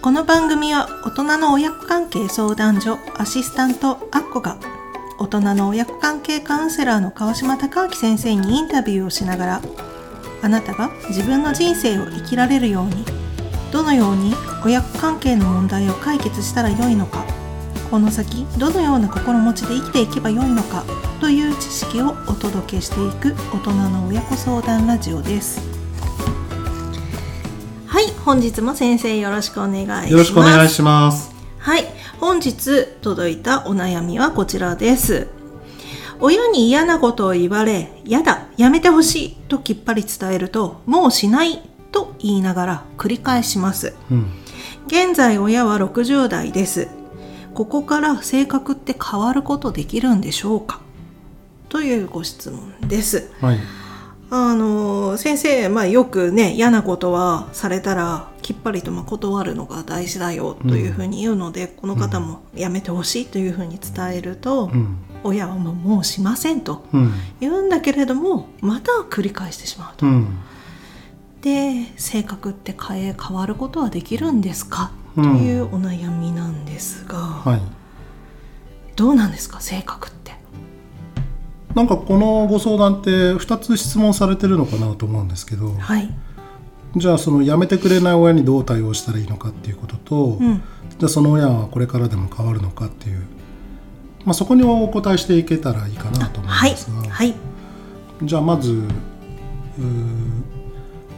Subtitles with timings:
[0.00, 4.56] この番組は大人の親子関係相談所アシスタントアッコが
[5.18, 9.62] 大人の親子関係カウンセラーの川島隆明先生にインタビューをしながら
[10.40, 13.04] あなたが自分の人生を生きられるように
[13.72, 14.34] どのように
[14.64, 17.24] 親子関係の問題を解決したらよいのか
[17.90, 20.84] この先どのような心持ちで生きていけばよいのか
[21.20, 25.77] という知識をお届けしていく大人の親子相談ラジオです。
[28.28, 30.12] 本日も先生よろしくお願いします。
[30.12, 31.30] よろしくお願いします。
[31.60, 31.86] はい。
[32.20, 35.28] 本日届いたお悩みはこちらです。
[36.20, 43.94] 親に嫌なことを言われ「やだやめてほしい」ときっぱり伝えると「もうしない」と言いながら繰り返します。
[44.10, 44.26] うん。
[44.88, 46.88] 現在親は60代です。
[47.54, 50.80] ここから性格って変わることできるんでしょうか？
[51.70, 53.30] というご質問です。
[53.40, 53.58] はい。
[54.30, 64.96] あの先生、まあ、よくね嫌なことはされたらきっぱりとまあ断るのが大事だよというふうに言うので、この方もやめてほしいというふうに伝えると、うん。
[65.24, 67.12] 親はもうもうしませんとうん。
[67.40, 70.06] 言うんだけれどもまた繰り返してしまうと。
[70.06, 70.38] うん。
[71.40, 77.60] で性格って変え変わることはできるんですか、うんというお悩みなんですが、はい。
[78.94, 79.60] どうなんですか？
[79.60, 80.37] 性格って。
[81.78, 86.12] なんかこのご相談って2つ質問されてるのかなと思うんですけど、はい、
[86.96, 90.60] じゃあその辞めてくれない親にどう対応したらいいのかっていうことと、うん。
[90.98, 93.20] じゃあその親はこれからでも変わるのかっていう、
[94.24, 97.34] まあ、そこにお答えしていけたらいいかなと思はいうんですが、はい。
[98.24, 98.82] じゃあまず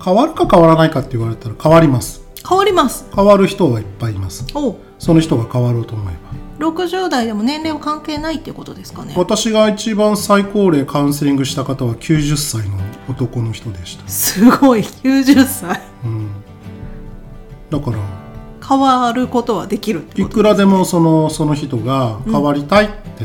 [0.05, 2.23] 変わるか変わらないかって言われたら変わります。
[2.47, 3.07] 変わります。
[3.17, 4.45] 変わる人はいっぱいいます。
[4.55, 4.77] お。
[4.99, 9.15] その人が変わろうと思えば60代でも年齢は関係ないっていうことですかね？
[9.17, 14.81] 私が一番最高齢カウンセリングした方は90歳の男の人でした、すごい。
[14.81, 15.81] 90歳。
[16.05, 16.31] うん、
[17.71, 17.99] だから
[18.69, 23.25] 変わることはできるっていくらでもそのその人が変わりたいって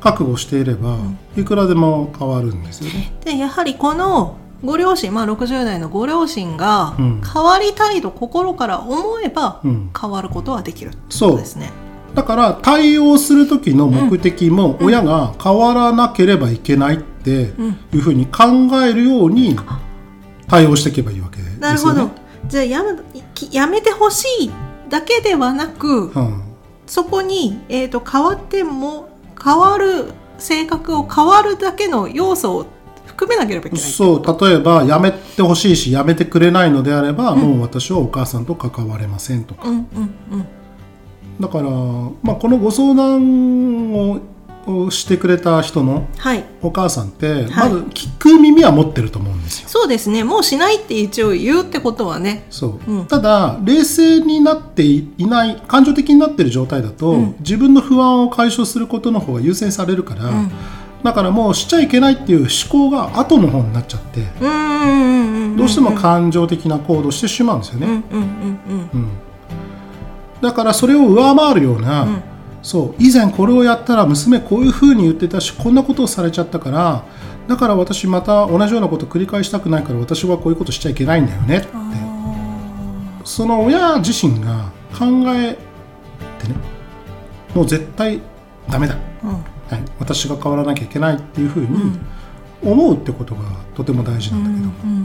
[0.00, 0.96] 覚悟していれば、
[1.36, 3.12] いくらでも変わるんですよね。
[3.24, 7.20] でやはりこのご両親まあ60代のご両親がうん。
[7.22, 9.90] 変わりたいと心から思えばうん。
[10.00, 11.70] 変わることはできるそうとですね。
[12.14, 18.44] だから対応する時の目的も親が変わらなければいけないっていうふうに考
[18.84, 19.56] えるように
[20.46, 21.60] 対応していけばいいわけですよね。
[21.60, 22.10] なるほど。
[22.46, 22.82] じゃあや
[23.50, 24.50] やめてほしい
[24.90, 26.42] だけではなく、うん。
[26.86, 29.08] そこに、えー、と変わっても
[29.42, 32.66] 変わる性格を変わるだけの要素を
[33.06, 33.90] 含めなければいけない。
[33.90, 34.46] そう。
[34.46, 39.68] 例えばやめてほしいしやめてくれないのであれば、もう私はお母さんと関われませんとか。
[39.68, 40.46] うんうんうん
[41.40, 41.64] だから、
[42.22, 44.20] まあ、このご相談を
[44.66, 46.44] をしてくれた人のはい。
[46.62, 49.68] お母さんって、はいまず聞く耳は持ってると思うんですよ。
[49.68, 50.24] そうですね。
[50.24, 52.46] もうしないって一応言うってことはね。
[52.50, 60.50] そううんただ冷静になっていない感情的になってる状態だと、うん自分の不安を解消することの方が優先されるから、うん
[61.02, 64.20] だからもうしちゃいけないっていう思考が後の方になっちゃって。
[65.56, 68.02] どうしても感情的な行動をしてしまうんですよね。
[70.42, 72.22] だからそれを上回るような、ん。
[72.62, 77.04] そう以前これをやったら娘こういうふうに言ってたしこんなことをされちゃったから
[77.48, 81.68] だから私また同じようなこと繰り返したくないから私はこういうことしちゃいけないんだよねって。
[83.24, 85.56] その親自身が考え
[86.38, 86.54] てね
[87.54, 88.20] もう絶対
[88.68, 89.30] ダメだ、うん。
[89.32, 89.42] はい、
[89.98, 91.98] 私が変わらなきゃいけないっていうふうに
[92.62, 93.42] 思うってことが
[93.74, 95.02] とても大事なんだけど、うん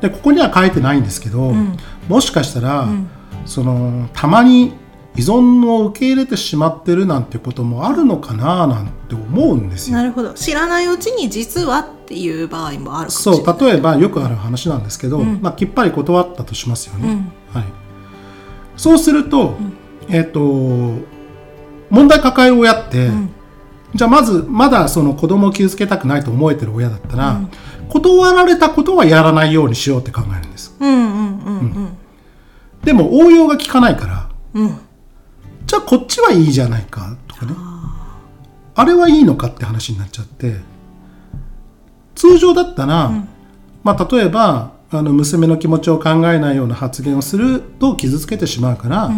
[0.00, 1.76] でここには書いてないんですけど、ん。
[2.06, 3.08] もしかしたら、ん
[3.46, 4.74] そのたまに
[5.16, 9.96] 依存を受け入れてしまってるなんてこともあるのかななんて思うんですよ。
[9.96, 10.34] なるほど。
[10.34, 13.56] 知らないうちに実はっていう場合もあるかもしそれない。
[13.56, 17.08] う例えばよくある話なんですけど、んまあ、きっぱり断ったとしますよね。
[17.08, 17.64] うんはい、
[18.76, 19.54] そうすると,、
[20.08, 20.40] えっと
[21.88, 23.30] 問題抱える親って、ん
[23.94, 27.40] じゃあまずまだその子供を傷つけたくないと思えてる親だったら、
[27.88, 30.76] 断られたことはやらないようにしようって考えるんです。
[30.78, 31.95] うんうんうんうん
[32.86, 34.28] でも応用が効かないから。
[34.54, 34.78] うん。
[35.66, 37.16] じゃあこっちはいいじゃないか。
[37.26, 37.52] とかね。
[38.76, 40.54] あれはいいのかって話になっちゃって。
[42.14, 43.10] 通常だったら、
[43.82, 49.10] まあ、例えばあの娘の気持ちを考えないような発言をすると傷つけてしまうから、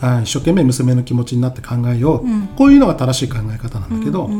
[0.00, 4.30] あ一生懸命娘の気持ちになって考えよう、こういうのが正しい考え方なんだけど、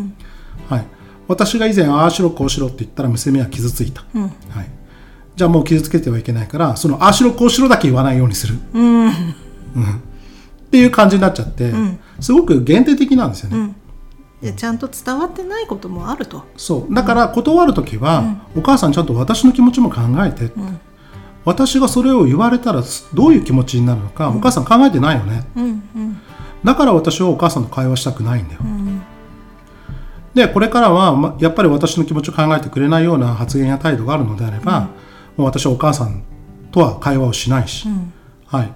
[0.69, 0.87] はい、
[1.29, 4.71] 私が以前ああしろこうしろって言ったら娘は傷ついた、はい、
[5.41, 9.09] じゃあもう傷つけてはいけないからそのああしろこうしろだけ言わないようにする、うん。
[9.09, 9.13] っ
[10.71, 11.73] ていう感じになっちゃって、
[12.21, 13.75] すごく限定的なんですよね。
[14.43, 16.45] でちゃんと伝わってないこともあると。
[16.59, 16.95] そう。
[16.95, 20.53] だから断る時は、お母さんちゃんと私の気持ちも考えて、
[21.47, 22.83] 私がそれを言われたら
[23.15, 25.47] どういう気持ちになるのか、お母さん考えてないよね。
[25.57, 26.21] うんうん。
[26.63, 29.01] だから私はお母さんと会話したくないんだよ、うん。
[30.35, 34.89] でこれからは、まやっぱり私の気持ちを考えてくれないような発言や態度があるのであれば、
[35.37, 36.23] 私はお母さん
[36.71, 38.13] とは会話をしないし、うん。
[38.47, 38.73] はい。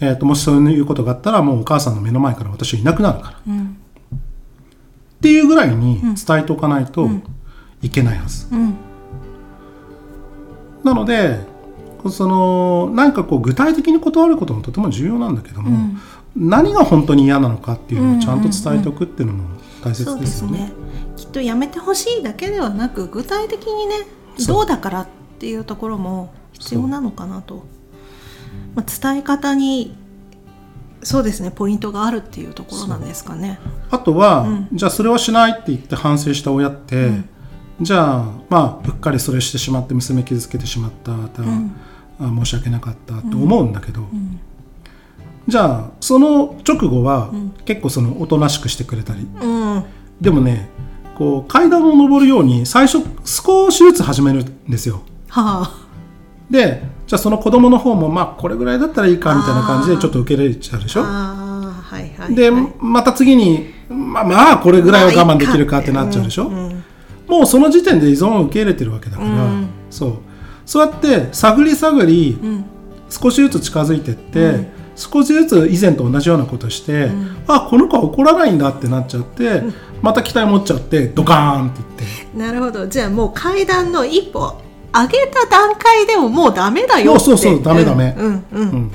[0.00, 3.36] えー、ともしそういうことがあったらもうお母さんの目の前から私はいなくなるから。
[3.38, 3.76] っうん。
[5.20, 7.08] ていうぐらいに伝えておかないと
[7.80, 8.74] いけないはず、うん。
[10.82, 11.38] なので
[12.10, 15.96] そのなんかこう具体的に断ることもとても重要なんだけども、
[16.34, 19.44] 何が本当に嫌なのかっていうのをちゃんと伝えておくっていうのも
[19.84, 20.58] 大切でよね。
[20.58, 20.72] ね。
[21.16, 23.94] きっとやめてほしいだけではなく具体的にね
[24.48, 27.64] どうだからっていうところも必要なのかなと、
[28.74, 29.96] まあ、伝え方に
[31.02, 33.58] そうですねポイントがあるっていうところなんですかね。
[33.90, 34.68] あとは、うん。
[34.72, 37.28] じゃあそれはしないって言って反省した親って、うん。
[37.80, 41.76] じゃあまあうっかりそれしてしまって娘傷つけてしまった、ん。
[42.20, 44.40] あ申し訳なかったと思うんだけど、ん。
[45.48, 47.50] じゃあその直後は、ん。
[47.64, 49.26] 結構そのおとなしくしてくれたり。
[49.40, 49.76] うん。
[49.76, 49.84] は
[50.20, 50.68] でもね
[51.16, 55.02] こう階段を上るように最初少しずつ始めるんですよ。
[55.34, 55.78] あ。
[56.50, 61.02] でじゃあその子供の方もまあこれぐらいだったらいいかみたいな感じでちょっと受け入れちゃうでしょ？
[61.02, 62.72] はいはいで、はい。
[62.78, 66.48] また次にまあまあこれぐらいは我慢できるかってなっちゃうでしょ？
[66.48, 66.84] うんうん。
[67.26, 69.68] もうその時点で依存を受け入れてるわけだから、うん。
[69.90, 70.18] そう。
[70.64, 72.64] そうやって探り探りうん。
[73.10, 74.66] 少しずつ近づいてって、うん。
[74.96, 77.36] 少しずつ以前と同じようなことをして、ん。
[77.46, 79.62] あこの子は怒らないんだってなっちゃって、
[80.02, 82.38] また期待持っちゃってドカーンって言って。
[82.38, 82.86] なるほど。
[82.86, 84.61] じゃあもう階段の一歩
[84.94, 87.24] 上げた段階でももうダメだよって。
[87.24, 88.14] そうそうダメダメ。
[88.18, 88.70] うんうんうん。
[88.70, 88.90] うん。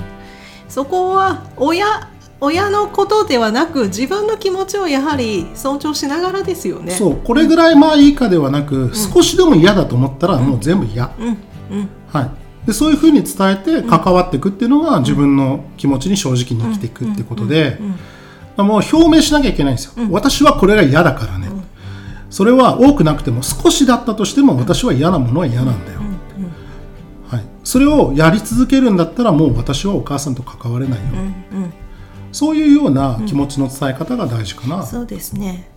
[0.68, 2.08] そこは親
[2.40, 6.92] 親のことではなく自分の気持ちをやはり尊重しながらですよね。
[6.92, 11.30] そうこれぐらいまあいいかではなく、少しでも嫌だと思ったらもう全部嫌、うんう
[11.80, 12.30] んはい、
[12.66, 17.80] でそういうふうに伝えて関わっていくっていうのが自分の気持ちに正直に生きていくってことで、
[18.56, 21.48] もう表明しなきゃいけないんですよ、私はこれが嫌だからね、
[22.30, 26.00] それは多くなくても少しだったとしても私は嫌なものは嫌なんだよ、
[27.28, 31.04] はい、それをやり続けるんだったらもう私はお母さんと関われないよ、
[31.52, 31.72] うんうん。
[32.32, 35.70] そういうような気持ちの伝え方が大事かな、そうですね。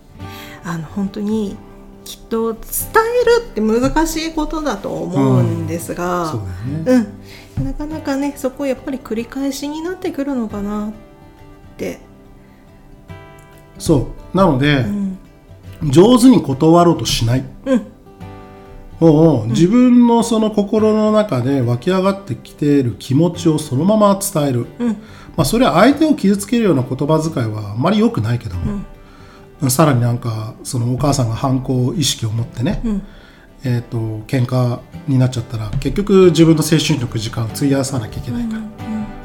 [0.64, 1.56] あの本当に
[2.04, 6.40] きっと伝えるって難しいことだと思うんですが、そう
[6.84, 7.06] だよね、
[7.58, 10.92] うん、なかなかねそこやっぱり繰り返しになってくるのかなっ
[11.76, 12.00] て、
[13.78, 14.36] そう。
[14.36, 15.18] なので、うん
[15.90, 17.44] 上手に断ろうとしない。
[17.66, 17.86] うん。
[19.00, 24.88] もう自分のその心の中で湧き上がってきている気持ちをそのまま伝える、うん。
[25.36, 33.02] まあ、それは相手を傷つけるような言葉遣いはあまり良くないけども、さらになんかそのお母さんが反抗意識を持ってね、うん。
[33.64, 38.62] えー、と喧嘩になっちゃったら結局自分の精神力時間を費やさなきゃいけないから、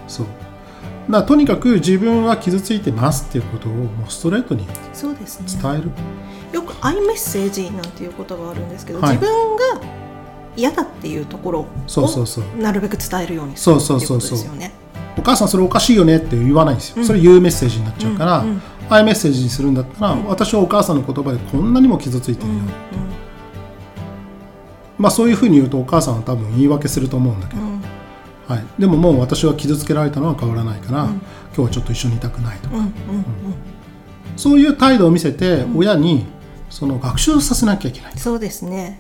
[0.08, 0.26] そう。
[0.26, 5.62] だからとにかく自分は傷ついてますっていうことをもうストレートにそうですね。
[5.62, 5.92] 伝える、
[6.54, 9.18] よく「アイメッセージ」なんていう言葉があるんですけど、はい。
[9.18, 9.64] 自分が
[10.56, 11.68] 嫌だっていうところを
[12.60, 14.74] なるべく伝えるようにすそうるっていううこそそうそうとですよね。
[15.18, 18.62] お母さんそれおかしいよねって言わないんですよ、それ言うメッセージになっちゃうから、うんうん。
[18.90, 22.56] アイメッセージにするんだったら、私はお母さんの言葉でこんなにも傷ついてるよ、
[24.98, 27.82] まあそういうふうに言うとお母さんは多分言い訳すると思うんだけど、うん。
[28.48, 31.20] はい、でももう私は傷つけられたのは変わらないから、今
[31.56, 32.92] 日はちょっと一緒にいたくないとか、うんうん
[34.36, 36.26] そういう態度を見せて親に
[36.70, 39.00] その学習させなきゃいけない、そうですね。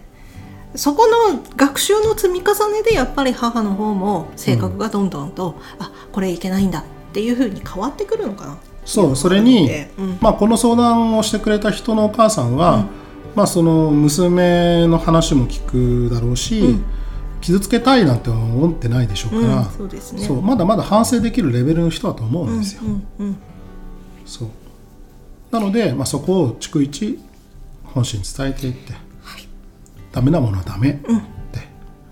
[0.76, 6.84] そこの学習の積み重ねでやっぱり母の方も性格がどんどんと、あこれいけないんだっ
[7.14, 8.58] ていうふうに変わってくるのかな。
[8.86, 10.18] そうそれに、うん。
[10.22, 12.86] まあ、この相談をしてくれた人のお母さんは、
[13.36, 16.84] まあ、その娘の話も聞くだろうし、うん。
[17.42, 20.26] 傷つけたいなんて思ってないでしょうから、うんそうですね。
[20.26, 22.82] そうまだまだ反省できるレベルの人だと思うんですよ。
[22.84, 23.38] うんうん。
[24.26, 24.48] そう。
[25.52, 27.20] なので、まあ、そこを逐一
[27.98, 28.94] 本心に伝えていって、
[30.12, 31.01] ダメなものはダメって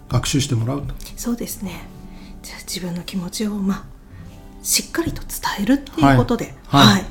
[0.09, 1.87] 学習してもらうと、そうですね。
[2.41, 3.83] じゃあ自分の気持ちをまあ
[4.63, 6.87] しっかりと伝えるっていうことで、はい。
[6.87, 7.05] はい。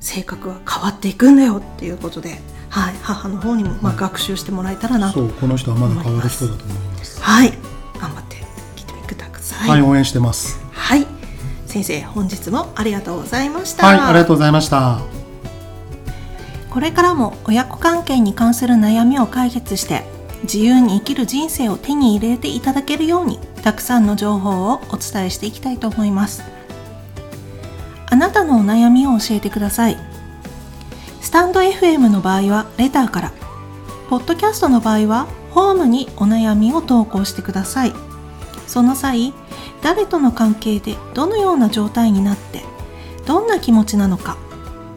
[0.00, 7.22] 性格は変わっていくんだよっていうことで、はい、母の方にもまあ学習してもらえたらなとそうこの人はまだ変わる人だと思います。
[7.22, 7.52] はい。
[7.98, 8.36] 頑張って
[8.76, 9.70] 聞いてみてください。
[9.70, 10.58] はい、応援してます。
[10.72, 11.06] はい、
[11.66, 13.86] 先生本日もありがとうございました。
[13.86, 15.23] はい、ありがとうございました。
[16.74, 20.02] これからも親子関係に関する悩みを解決して
[20.42, 26.42] 自由に生きる人生を手に入れていただけるようにたくさんの情報をお伝えしていきたいと思います。
[28.10, 29.96] あなたのお悩みを教えてください。
[31.20, 33.32] スタンド FM の場合はレターから、
[34.10, 37.92] ポッドキャストの場合はホームにお悩みを投稿してください。
[38.66, 39.32] その際
[39.80, 42.64] 誰との関係でどのような状態になって
[43.26, 44.36] どんな気持ちなのか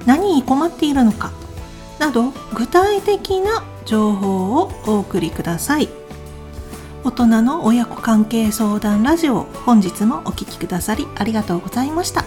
[0.08, 1.32] 何に困っているのか
[2.00, 5.90] など具体的な情報をお送りください。
[7.04, 12.26] 大人の親子関係相談ラジオ本日もお聴きくださりありがとうございました。